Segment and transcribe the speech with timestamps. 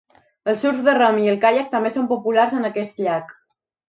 [0.51, 3.31] El surf de rem i el caiac també són populars en aquest llac.